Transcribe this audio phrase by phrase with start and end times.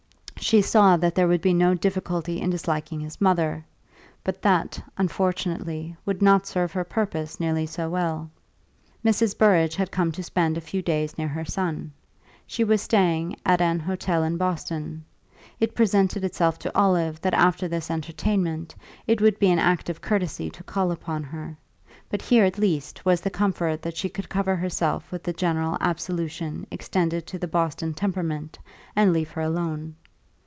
[0.43, 3.63] She saw that there would be no difficulty in disliking his mother;
[4.23, 8.29] but that, unfortunately, would not serve her purpose nearly so well.
[9.05, 9.37] Mrs.
[9.37, 11.93] Burrage had come to spend a few days near her son;
[12.47, 15.05] she was staying at an hotel in Boston.
[15.59, 18.75] It presented itself to Olive that after this entertainment
[19.07, 21.55] it would be an act of courtesy to call upon her;
[22.09, 25.77] but here, at least, was the comfort that she could cover herself with the general
[25.79, 28.57] absolution extended to the Boston temperament
[28.97, 29.95] and leave her alone.